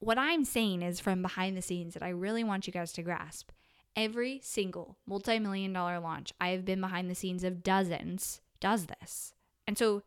what 0.00 0.18
I'm 0.18 0.44
saying 0.44 0.82
is 0.82 1.00
from 1.00 1.22
behind 1.22 1.56
the 1.56 1.62
scenes 1.62 1.94
that 1.94 2.02
I 2.02 2.08
really 2.08 2.42
want 2.42 2.66
you 2.66 2.72
guys 2.72 2.92
to 2.94 3.02
grasp 3.02 3.50
Every 3.98 4.38
single 4.44 4.96
multi 5.06 5.40
million 5.40 5.72
dollar 5.72 5.98
launch 5.98 6.32
I 6.40 6.50
have 6.50 6.64
been 6.64 6.80
behind 6.80 7.10
the 7.10 7.16
scenes 7.16 7.42
of 7.42 7.64
dozens 7.64 8.40
does 8.60 8.86
this. 8.86 9.34
And 9.66 9.76
so 9.76 10.04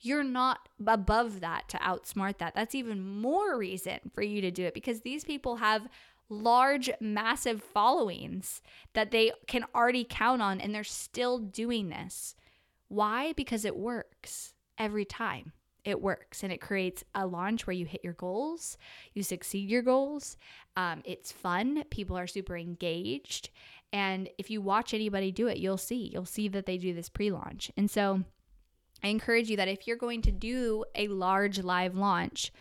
you're 0.00 0.24
not 0.24 0.68
above 0.84 1.38
that 1.38 1.68
to 1.68 1.76
outsmart 1.78 2.38
that. 2.38 2.56
That's 2.56 2.74
even 2.74 3.00
more 3.00 3.56
reason 3.56 4.00
for 4.12 4.22
you 4.22 4.40
to 4.40 4.50
do 4.50 4.64
it 4.64 4.74
because 4.74 5.02
these 5.02 5.24
people 5.24 5.56
have 5.56 5.86
large, 6.28 6.90
massive 7.00 7.62
followings 7.62 8.60
that 8.94 9.12
they 9.12 9.30
can 9.46 9.64
already 9.72 10.04
count 10.08 10.42
on 10.42 10.60
and 10.60 10.74
they're 10.74 10.82
still 10.82 11.38
doing 11.38 11.90
this. 11.90 12.34
Why? 12.88 13.34
Because 13.34 13.64
it 13.64 13.76
works 13.76 14.52
every 14.78 15.04
time 15.04 15.52
it 15.88 16.00
works 16.00 16.42
and 16.42 16.52
it 16.52 16.60
creates 16.60 17.04
a 17.14 17.26
launch 17.26 17.66
where 17.66 17.74
you 17.74 17.86
hit 17.86 18.04
your 18.04 18.12
goals, 18.12 18.76
you 19.14 19.22
succeed 19.22 19.70
your 19.70 19.82
goals. 19.82 20.36
Um, 20.76 21.02
it's 21.04 21.32
fun. 21.32 21.84
People 21.90 22.16
are 22.16 22.26
super 22.26 22.56
engaged. 22.56 23.50
And 23.92 24.28
if 24.38 24.50
you 24.50 24.60
watch 24.60 24.92
anybody 24.92 25.32
do 25.32 25.48
it, 25.48 25.58
you'll 25.58 25.78
see. 25.78 26.10
You'll 26.12 26.26
see 26.26 26.48
that 26.48 26.66
they 26.66 26.78
do 26.78 26.92
this 26.92 27.08
pre 27.08 27.30
launch. 27.30 27.70
And 27.76 27.90
so 27.90 28.22
I 29.02 29.08
encourage 29.08 29.48
you 29.48 29.56
that 29.56 29.68
if 29.68 29.86
you're 29.86 29.96
going 29.96 30.22
to 30.22 30.32
do 30.32 30.84
a 30.94 31.08
large 31.08 31.60
live 31.60 31.96
launch, 31.96 32.52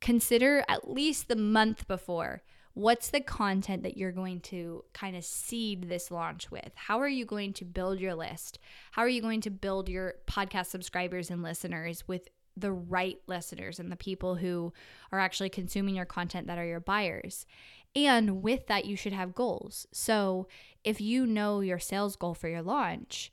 consider 0.00 0.64
at 0.68 0.90
least 0.90 1.28
the 1.28 1.36
month 1.36 1.88
before 1.88 2.42
what's 2.74 3.10
the 3.10 3.20
content 3.20 3.82
that 3.82 3.96
you're 3.96 4.12
going 4.12 4.40
to 4.40 4.84
kind 4.92 5.16
of 5.16 5.24
seed 5.24 5.88
this 5.88 6.10
launch 6.10 6.50
with? 6.50 6.70
How 6.74 7.00
are 7.00 7.08
you 7.08 7.24
going 7.24 7.52
to 7.54 7.64
build 7.64 8.00
your 8.00 8.14
list? 8.14 8.58
How 8.92 9.02
are 9.02 9.08
you 9.08 9.20
going 9.20 9.40
to 9.42 9.50
build 9.50 9.88
your 9.88 10.14
podcast 10.26 10.66
subscribers 10.66 11.30
and 11.30 11.42
listeners 11.42 12.06
with 12.06 12.28
the 12.60 12.72
right 12.72 13.18
listeners 13.26 13.78
and 13.78 13.90
the 13.90 13.96
people 13.96 14.36
who 14.36 14.72
are 15.12 15.18
actually 15.18 15.50
consuming 15.50 15.96
your 15.96 16.04
content 16.04 16.46
that 16.46 16.58
are 16.58 16.66
your 16.66 16.80
buyers. 16.80 17.46
And 17.94 18.42
with 18.42 18.66
that, 18.68 18.84
you 18.84 18.96
should 18.96 19.12
have 19.12 19.34
goals. 19.34 19.86
So 19.92 20.46
if 20.84 21.00
you 21.00 21.26
know 21.26 21.60
your 21.60 21.78
sales 21.78 22.16
goal 22.16 22.34
for 22.34 22.48
your 22.48 22.62
launch, 22.62 23.32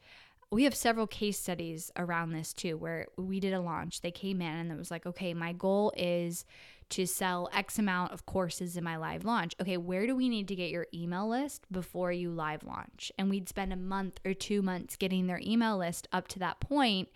we 0.50 0.64
have 0.64 0.74
several 0.74 1.08
case 1.08 1.40
studies 1.40 1.92
around 1.98 2.32
this 2.32 2.54
too, 2.54 2.78
where 2.78 3.08
we 3.18 3.40
did 3.40 3.54
a 3.54 3.60
launch. 3.60 4.02
They 4.02 4.12
came 4.12 4.42
in 4.42 4.48
and 4.48 4.72
it 4.72 4.78
was 4.78 4.92
like, 4.92 5.06
okay, 5.06 5.34
my 5.34 5.54
goal 5.54 5.92
is 5.98 6.46
to 6.90 7.06
sell 7.06 7.50
X 7.54 7.80
amount 7.80 8.14
of 8.14 8.26
courses 8.26 8.78
in 8.78 8.84
my 8.84 8.96
live 8.96 9.26
launch. 9.26 9.54
Okay, 9.62 9.76
where 9.76 10.08
do 10.08 10.16
we 10.16 10.30
need 10.30 10.48
to 10.48 10.56
get 10.56 10.70
your 10.70 10.88
email 10.94 11.28
list 11.28 11.66
before 11.70 12.14
you 12.14 12.32
live 12.32 12.64
launch? 12.64 13.12
And 13.18 13.30
we'd 13.30 13.50
spend 13.50 13.74
a 13.74 13.78
month 13.78 14.22
or 14.26 14.34
two 14.34 14.62
months 14.62 14.96
getting 14.96 15.28
their 15.28 15.42
email 15.44 15.78
list 15.78 16.08
up 16.14 16.30
to 16.30 16.40
that 16.40 16.62
point 16.62 17.10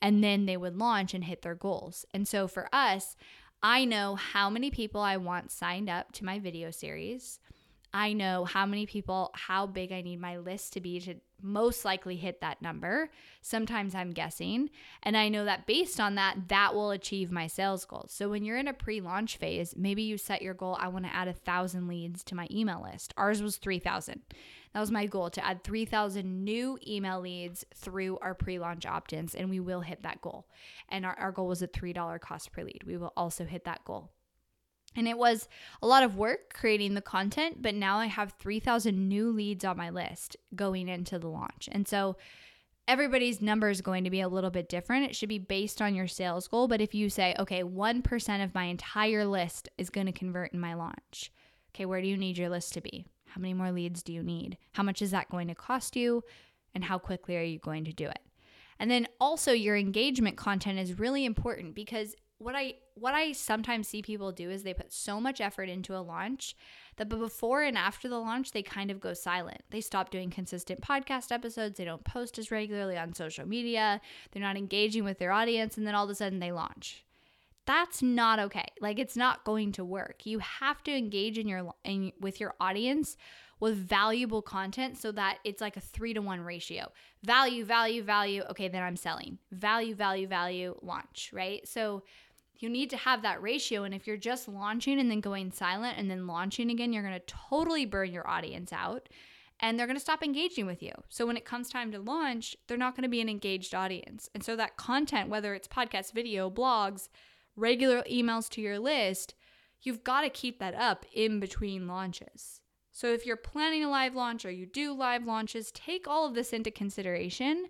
and 0.00 0.22
then 0.22 0.46
they 0.46 0.56
would 0.56 0.76
launch 0.76 1.14
and 1.14 1.24
hit 1.24 1.42
their 1.42 1.54
goals. 1.54 2.04
And 2.12 2.26
so 2.26 2.48
for 2.48 2.68
us, 2.72 3.16
I 3.62 3.84
know 3.84 4.14
how 4.14 4.50
many 4.50 4.70
people 4.70 5.00
I 5.00 5.16
want 5.16 5.50
signed 5.50 5.88
up 5.88 6.12
to 6.12 6.24
my 6.24 6.38
video 6.38 6.70
series. 6.70 7.40
I 7.96 8.12
know 8.12 8.44
how 8.44 8.66
many 8.66 8.84
people, 8.84 9.30
how 9.32 9.66
big 9.66 9.90
I 9.90 10.02
need 10.02 10.20
my 10.20 10.36
list 10.36 10.74
to 10.74 10.82
be 10.82 11.00
to 11.00 11.14
most 11.40 11.82
likely 11.82 12.16
hit 12.16 12.42
that 12.42 12.60
number. 12.60 13.08
Sometimes 13.40 13.94
I'm 13.94 14.10
guessing. 14.10 14.68
And 15.02 15.16
I 15.16 15.30
know 15.30 15.46
that 15.46 15.66
based 15.66 15.98
on 15.98 16.14
that, 16.16 16.48
that 16.48 16.74
will 16.74 16.90
achieve 16.90 17.32
my 17.32 17.46
sales 17.46 17.86
goals. 17.86 18.12
So 18.12 18.28
when 18.28 18.44
you're 18.44 18.58
in 18.58 18.68
a 18.68 18.74
pre 18.74 19.00
launch 19.00 19.38
phase, 19.38 19.72
maybe 19.78 20.02
you 20.02 20.18
set 20.18 20.42
your 20.42 20.52
goal 20.52 20.76
I 20.78 20.88
want 20.88 21.06
to 21.06 21.14
add 21.14 21.26
a 21.26 21.32
thousand 21.32 21.88
leads 21.88 22.22
to 22.24 22.34
my 22.34 22.46
email 22.50 22.82
list. 22.82 23.14
Ours 23.16 23.40
was 23.40 23.56
3,000. 23.56 24.20
That 24.74 24.80
was 24.80 24.90
my 24.90 25.06
goal 25.06 25.30
to 25.30 25.42
add 25.42 25.64
3,000 25.64 26.44
new 26.44 26.78
email 26.86 27.22
leads 27.22 27.64
through 27.74 28.18
our 28.18 28.34
pre 28.34 28.58
launch 28.58 28.84
opt 28.84 29.14
ins, 29.14 29.34
and 29.34 29.48
we 29.48 29.58
will 29.58 29.80
hit 29.80 30.02
that 30.02 30.20
goal. 30.20 30.48
And 30.90 31.06
our, 31.06 31.18
our 31.18 31.32
goal 31.32 31.48
was 31.48 31.62
a 31.62 31.68
$3 31.68 32.20
cost 32.20 32.52
per 32.52 32.62
lead. 32.62 32.82
We 32.84 32.98
will 32.98 33.14
also 33.16 33.46
hit 33.46 33.64
that 33.64 33.86
goal. 33.86 34.10
And 34.96 35.06
it 35.06 35.18
was 35.18 35.48
a 35.82 35.86
lot 35.86 36.02
of 36.02 36.16
work 36.16 36.54
creating 36.54 36.94
the 36.94 37.02
content, 37.02 37.60
but 37.60 37.74
now 37.74 37.98
I 37.98 38.06
have 38.06 38.32
3,000 38.38 39.08
new 39.08 39.30
leads 39.30 39.64
on 39.64 39.76
my 39.76 39.90
list 39.90 40.36
going 40.54 40.88
into 40.88 41.18
the 41.18 41.28
launch. 41.28 41.68
And 41.70 41.86
so 41.86 42.16
everybody's 42.88 43.42
number 43.42 43.68
is 43.68 43.80
going 43.80 44.04
to 44.04 44.10
be 44.10 44.20
a 44.20 44.28
little 44.28 44.50
bit 44.50 44.68
different. 44.68 45.04
It 45.06 45.16
should 45.16 45.28
be 45.28 45.38
based 45.38 45.82
on 45.82 45.94
your 45.94 46.06
sales 46.06 46.48
goal. 46.48 46.68
But 46.68 46.80
if 46.80 46.94
you 46.94 47.10
say, 47.10 47.34
okay, 47.38 47.62
1% 47.62 48.44
of 48.44 48.54
my 48.54 48.64
entire 48.64 49.26
list 49.26 49.68
is 49.76 49.90
going 49.90 50.06
to 50.06 50.12
convert 50.12 50.52
in 50.52 50.60
my 50.60 50.74
launch, 50.74 51.30
okay, 51.74 51.84
where 51.84 52.00
do 52.00 52.08
you 52.08 52.16
need 52.16 52.38
your 52.38 52.48
list 52.48 52.72
to 52.74 52.80
be? 52.80 53.06
How 53.26 53.40
many 53.40 53.54
more 53.54 53.72
leads 53.72 54.02
do 54.02 54.12
you 54.12 54.22
need? 54.22 54.56
How 54.72 54.82
much 54.82 55.02
is 55.02 55.10
that 55.10 55.30
going 55.30 55.48
to 55.48 55.54
cost 55.54 55.94
you? 55.94 56.22
And 56.74 56.84
how 56.84 56.98
quickly 56.98 57.36
are 57.36 57.42
you 57.42 57.58
going 57.58 57.84
to 57.84 57.92
do 57.92 58.06
it? 58.06 58.20
And 58.78 58.90
then 58.90 59.08
also 59.20 59.52
your 59.52 59.76
engagement 59.76 60.36
content 60.36 60.78
is 60.78 60.98
really 60.98 61.24
important 61.24 61.74
because 61.74 62.14
what 62.38 62.54
I 62.54 62.74
what 62.94 63.14
I 63.14 63.32
sometimes 63.32 63.88
see 63.88 64.02
people 64.02 64.32
do 64.32 64.50
is 64.50 64.62
they 64.62 64.74
put 64.74 64.92
so 64.92 65.20
much 65.20 65.40
effort 65.40 65.68
into 65.68 65.96
a 65.96 66.00
launch 66.00 66.54
that 66.96 67.08
before 67.08 67.62
and 67.62 67.76
after 67.76 68.08
the 68.08 68.18
launch 68.18 68.52
they 68.52 68.62
kind 68.62 68.90
of 68.90 69.00
go 69.00 69.14
silent. 69.14 69.62
They 69.70 69.80
stop 69.80 70.10
doing 70.10 70.30
consistent 70.30 70.80
podcast 70.80 71.32
episodes, 71.32 71.78
they 71.78 71.84
don't 71.84 72.04
post 72.04 72.38
as 72.38 72.50
regularly 72.50 72.96
on 72.96 73.14
social 73.14 73.46
media, 73.46 74.00
they're 74.30 74.42
not 74.42 74.56
engaging 74.56 75.04
with 75.04 75.18
their 75.18 75.32
audience 75.32 75.76
and 75.76 75.86
then 75.86 75.94
all 75.94 76.04
of 76.04 76.10
a 76.10 76.14
sudden 76.14 76.38
they 76.38 76.52
launch. 76.52 77.04
That's 77.66 78.02
not 78.02 78.38
okay. 78.38 78.66
Like 78.80 78.98
it's 78.98 79.16
not 79.16 79.44
going 79.44 79.72
to 79.72 79.84
work. 79.84 80.24
You 80.24 80.38
have 80.38 80.82
to 80.84 80.92
engage 80.92 81.38
in 81.38 81.48
your 81.48 81.72
in, 81.84 82.12
with 82.20 82.38
your 82.38 82.54
audience 82.60 83.16
with 83.58 83.76
valuable 83.76 84.42
content 84.42 84.98
so 84.98 85.10
that 85.12 85.38
it's 85.44 85.60
like 85.60 85.76
a 85.76 85.80
three 85.80 86.12
to 86.12 86.20
one 86.20 86.40
ratio. 86.40 86.92
Value, 87.24 87.64
value, 87.64 88.02
value. 88.02 88.42
Okay, 88.50 88.68
then 88.68 88.82
I'm 88.82 88.96
selling. 88.96 89.38
Value, 89.50 89.94
value, 89.94 90.26
value, 90.26 90.78
launch, 90.82 91.30
right? 91.32 91.66
So 91.66 92.02
you 92.58 92.68
need 92.68 92.90
to 92.90 92.96
have 92.96 93.22
that 93.22 93.42
ratio. 93.42 93.84
And 93.84 93.94
if 93.94 94.06
you're 94.06 94.16
just 94.16 94.48
launching 94.48 94.98
and 94.98 95.10
then 95.10 95.20
going 95.20 95.52
silent 95.52 95.98
and 95.98 96.10
then 96.10 96.26
launching 96.26 96.70
again, 96.70 96.92
you're 96.92 97.02
going 97.02 97.14
to 97.14 97.34
totally 97.50 97.84
burn 97.84 98.12
your 98.12 98.28
audience 98.28 98.72
out 98.72 99.08
and 99.60 99.78
they're 99.78 99.86
going 99.86 99.96
to 99.96 100.00
stop 100.00 100.22
engaging 100.22 100.66
with 100.66 100.82
you. 100.82 100.92
So 101.08 101.26
when 101.26 101.36
it 101.36 101.44
comes 101.44 101.70
time 101.70 101.92
to 101.92 101.98
launch, 101.98 102.56
they're 102.66 102.76
not 102.76 102.94
going 102.94 103.04
to 103.04 103.08
be 103.08 103.20
an 103.20 103.28
engaged 103.28 103.74
audience. 103.74 104.28
And 104.34 104.42
so 104.42 104.56
that 104.56 104.76
content, 104.76 105.30
whether 105.30 105.54
it's 105.54 105.68
podcast, 105.68 106.12
video, 106.12 106.50
blogs, 106.50 107.08
regular 107.56 108.02
emails 108.02 108.50
to 108.50 108.60
your 108.60 108.78
list, 108.78 109.34
you've 109.80 110.04
got 110.04 110.22
to 110.22 110.30
keep 110.30 110.58
that 110.58 110.74
up 110.74 111.06
in 111.12 111.40
between 111.40 111.86
launches. 111.86 112.60
So 112.92 113.12
if 113.12 113.26
you're 113.26 113.36
planning 113.36 113.84
a 113.84 113.90
live 113.90 114.14
launch 114.14 114.44
or 114.44 114.50
you 114.50 114.66
do 114.66 114.92
live 114.94 115.24
launches, 115.24 115.70
take 115.70 116.08
all 116.08 116.26
of 116.26 116.34
this 116.34 116.52
into 116.52 116.70
consideration 116.70 117.66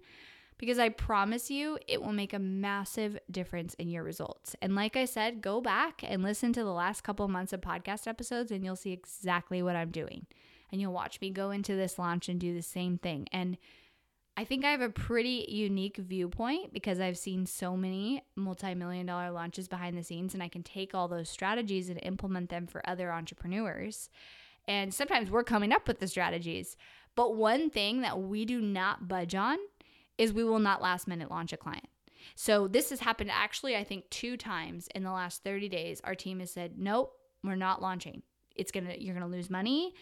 because 0.59 0.79
I 0.79 0.89
promise 0.89 1.51
you 1.51 1.79
it 1.87 2.03
will 2.03 2.13
make 2.13 2.33
a 2.33 2.39
massive 2.39 3.19
difference 3.31 3.75
in 3.75 3.89
your 3.89 4.03
results. 4.03 4.57
And 4.63 4.75
like 4.75 4.97
I 4.97 5.05
said, 5.05 5.43
go 5.43 5.61
back 5.61 6.03
and 6.05 6.23
listen 6.23 6.53
to 6.55 6.65
the 6.65 6.73
last 6.73 7.03
couple 7.03 7.29
months 7.29 7.53
of 7.53 7.61
podcast 7.61 8.07
episodes 8.07 8.51
and 8.51 8.65
you'll 8.65 8.77
see 8.77 8.93
exactly 8.93 9.63
what 9.63 9.77
I'm 9.77 9.91
doing. 9.91 10.27
And 10.73 10.81
you'll 10.81 10.93
watch 10.93 11.21
me 11.21 11.31
go 11.31 11.51
into 11.51 11.77
this 11.77 11.99
launch 11.99 12.29
and 12.29 12.41
do 12.41 12.55
the 12.55 12.63
same 12.63 12.99
thing. 12.99 13.29
And 13.33 13.57
I 14.39 14.45
think 14.45 14.65
I 14.65 14.71
have 14.71 14.83
a 14.83 14.91
pretty 14.91 15.47
unique 15.49 15.97
viewpoint 15.97 16.73
because 16.75 17.01
I've 17.01 17.17
seen 17.17 17.47
so 17.47 17.77
many 17.77 18.23
multi 18.35 18.75
million 18.75 19.07
dollar 19.07 19.31
launches 19.31 19.67
behind 19.67 19.97
the 19.97 20.03
scenes, 20.03 20.35
and 20.35 20.43
I 20.43 20.49
can 20.49 20.63
take 20.63 20.95
all 20.95 21.09
those 21.09 21.31
strategies 21.31 21.89
and 21.89 21.99
implement 22.03 22.51
them 22.51 22.67
for 22.67 22.87
other 22.87 23.11
entrepreneurs. 23.11 24.11
And 24.69 24.93
sometimes 24.93 25.31
we're 25.31 25.45
coming 25.45 25.73
up 25.73 25.89
with 25.89 26.01
the 26.01 26.09
strategies. 26.09 26.77
But 27.15 27.37
one 27.37 27.71
thing 27.71 28.03
that 28.03 28.21
we 28.21 28.45
do 28.45 28.61
not 28.61 29.09
budge 29.09 29.35
on 29.35 29.57
is 30.19 30.33
we 30.33 30.45
will 30.45 30.59
not 30.59 30.83
last 30.83 31.09
minute 31.09 31.31
launch 31.31 31.53
a 31.53 31.57
client. 31.57 31.89
So 32.35 32.67
this 32.67 32.91
has 32.91 33.01
happened 33.01 33.31
actually, 33.33 33.77
I 33.77 33.85
think, 33.85 34.09
two 34.11 34.37
times 34.37 34.89
in 34.95 35.05
the 35.05 35.13
last 35.13 35.45
30 35.45 35.69
days. 35.69 36.01
Our 36.03 36.15
team 36.15 36.41
has 36.41 36.51
said, 36.51 36.73
nope, 36.77 37.13
we're 37.45 37.57
not 37.57 37.83
launching. 37.83 38.23
It's 38.55 38.73
gonna, 38.73 38.95
you're 38.99 39.15
gonna 39.15 39.29
lose 39.29 39.51
money 39.51 39.95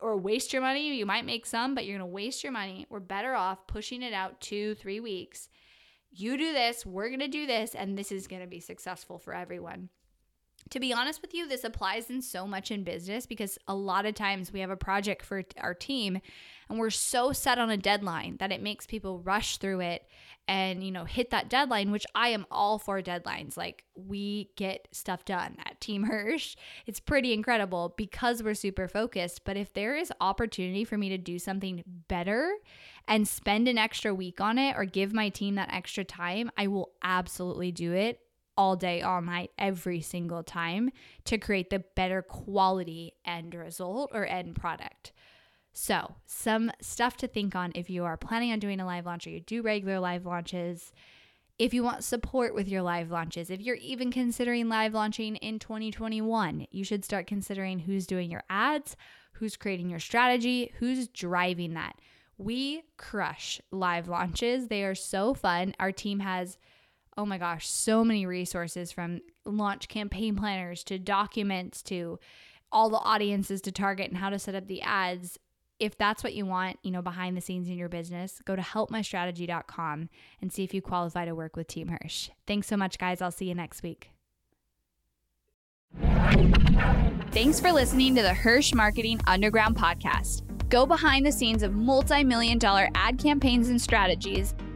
or 0.00 0.16
waste 0.16 0.52
your 0.52 0.62
money. 0.62 0.96
You 0.96 1.06
might 1.06 1.26
make 1.26 1.46
some, 1.46 1.74
but 1.74 1.84
you're 1.84 1.98
gonna 1.98 2.06
waste 2.06 2.42
your 2.42 2.52
money. 2.52 2.86
We're 2.88 3.00
better 3.00 3.34
off 3.34 3.66
pushing 3.66 4.02
it 4.02 4.12
out 4.12 4.40
two, 4.40 4.74
three 4.76 5.00
weeks. 5.00 5.48
You 6.10 6.36
do 6.36 6.52
this, 6.52 6.84
we're 6.84 7.10
gonna 7.10 7.28
do 7.28 7.46
this, 7.46 7.74
and 7.74 7.96
this 7.96 8.12
is 8.12 8.26
gonna 8.26 8.46
be 8.46 8.60
successful 8.60 9.18
for 9.18 9.34
everyone 9.34 9.88
to 10.72 10.80
be 10.80 10.90
honest 10.90 11.20
with 11.20 11.34
you, 11.34 11.46
this 11.46 11.64
applies 11.64 12.08
in 12.08 12.22
so 12.22 12.46
much 12.46 12.70
in 12.70 12.82
business 12.82 13.26
because 13.26 13.58
a 13.68 13.74
lot 13.74 14.06
of 14.06 14.14
times 14.14 14.54
we 14.54 14.60
have 14.60 14.70
a 14.70 14.76
project 14.76 15.22
for 15.22 15.44
our 15.58 15.74
team 15.74 16.18
and 16.70 16.78
we're 16.78 16.88
so 16.88 17.30
set 17.30 17.58
on 17.58 17.68
a 17.68 17.76
deadline 17.76 18.38
that 18.38 18.50
it 18.50 18.62
makes 18.62 18.86
people 18.86 19.18
rush 19.18 19.58
through 19.58 19.80
it 19.80 20.06
and, 20.48 20.82
you 20.82 20.90
know, 20.90 21.04
hit 21.04 21.28
that 21.28 21.50
deadline, 21.50 21.90
which 21.90 22.06
I 22.14 22.28
am 22.28 22.46
all 22.50 22.78
for 22.78 23.02
deadlines. 23.02 23.54
Like 23.54 23.84
we 23.94 24.48
get 24.56 24.88
stuff 24.92 25.26
done 25.26 25.56
at 25.62 25.78
Team 25.78 26.04
Hirsch. 26.10 26.56
It's 26.86 27.00
pretty 27.00 27.34
incredible 27.34 27.92
because 27.98 28.42
we're 28.42 28.54
super 28.54 28.88
focused. 28.88 29.44
But 29.44 29.58
if 29.58 29.74
there 29.74 29.94
is 29.94 30.10
opportunity 30.22 30.86
for 30.86 30.96
me 30.96 31.10
to 31.10 31.18
do 31.18 31.38
something 31.38 31.84
better 32.08 32.50
and 33.06 33.28
spend 33.28 33.68
an 33.68 33.76
extra 33.76 34.14
week 34.14 34.40
on 34.40 34.56
it 34.56 34.74
or 34.78 34.86
give 34.86 35.12
my 35.12 35.28
team 35.28 35.56
that 35.56 35.70
extra 35.70 36.02
time, 36.02 36.50
I 36.56 36.68
will 36.68 36.92
absolutely 37.02 37.72
do 37.72 37.92
it 37.92 38.20
all 38.56 38.76
day, 38.76 39.02
all 39.02 39.22
night, 39.22 39.50
every 39.58 40.00
single 40.00 40.42
time 40.42 40.90
to 41.24 41.38
create 41.38 41.70
the 41.70 41.84
better 41.94 42.22
quality 42.22 43.14
end 43.24 43.54
result 43.54 44.10
or 44.12 44.26
end 44.26 44.56
product. 44.56 45.12
So, 45.72 46.16
some 46.26 46.70
stuff 46.80 47.16
to 47.18 47.26
think 47.26 47.56
on 47.56 47.72
if 47.74 47.88
you 47.88 48.04
are 48.04 48.16
planning 48.16 48.52
on 48.52 48.58
doing 48.58 48.78
a 48.80 48.86
live 48.86 49.06
launch 49.06 49.26
or 49.26 49.30
you 49.30 49.40
do 49.40 49.62
regular 49.62 50.00
live 50.00 50.26
launches. 50.26 50.92
If 51.58 51.72
you 51.72 51.82
want 51.82 52.04
support 52.04 52.54
with 52.54 52.68
your 52.68 52.82
live 52.82 53.10
launches, 53.10 53.48
if 53.48 53.60
you're 53.60 53.76
even 53.76 54.10
considering 54.10 54.68
live 54.68 54.94
launching 54.94 55.36
in 55.36 55.58
2021, 55.58 56.66
you 56.70 56.84
should 56.84 57.04
start 57.04 57.26
considering 57.26 57.78
who's 57.78 58.06
doing 58.06 58.30
your 58.30 58.42
ads, 58.50 58.96
who's 59.34 59.56
creating 59.56 59.88
your 59.88 60.00
strategy, 60.00 60.72
who's 60.78 61.08
driving 61.08 61.74
that. 61.74 61.96
We 62.36 62.82
crush 62.96 63.60
live 63.70 64.08
launches. 64.08 64.68
They 64.68 64.82
are 64.82 64.94
so 64.94 65.34
fun. 65.34 65.74
Our 65.78 65.92
team 65.92 66.20
has 66.20 66.58
oh 67.16 67.26
my 67.26 67.38
gosh, 67.38 67.68
so 67.68 68.04
many 68.04 68.26
resources 68.26 68.92
from 68.92 69.20
launch 69.44 69.88
campaign 69.88 70.36
planners 70.36 70.82
to 70.84 70.98
documents 70.98 71.82
to 71.82 72.18
all 72.70 72.88
the 72.88 72.98
audiences 72.98 73.60
to 73.62 73.72
target 73.72 74.08
and 74.08 74.18
how 74.18 74.30
to 74.30 74.38
set 74.38 74.54
up 74.54 74.66
the 74.66 74.82
ads. 74.82 75.38
If 75.78 75.98
that's 75.98 76.22
what 76.22 76.34
you 76.34 76.46
want, 76.46 76.78
you 76.82 76.90
know, 76.90 77.02
behind 77.02 77.36
the 77.36 77.40
scenes 77.40 77.68
in 77.68 77.76
your 77.76 77.88
business, 77.88 78.40
go 78.44 78.54
to 78.54 78.62
helpmystrategy.com 78.62 80.08
and 80.40 80.52
see 80.52 80.64
if 80.64 80.72
you 80.72 80.80
qualify 80.80 81.24
to 81.24 81.34
work 81.34 81.56
with 81.56 81.66
Team 81.66 81.88
Hirsch. 81.88 82.30
Thanks 82.46 82.68
so 82.68 82.76
much, 82.76 82.98
guys. 82.98 83.20
I'll 83.20 83.32
see 83.32 83.46
you 83.46 83.54
next 83.54 83.82
week. 83.82 84.10
Thanks 87.32 87.60
for 87.60 87.72
listening 87.72 88.14
to 88.14 88.22
the 88.22 88.32
Hirsch 88.32 88.72
Marketing 88.74 89.20
Underground 89.26 89.76
podcast. 89.76 90.42
Go 90.68 90.86
behind 90.86 91.26
the 91.26 91.32
scenes 91.32 91.62
of 91.62 91.74
multi 91.74 92.24
million 92.24 92.58
dollar 92.58 92.88
ad 92.94 93.18
campaigns 93.18 93.68
and 93.68 93.80
strategies 93.80 94.54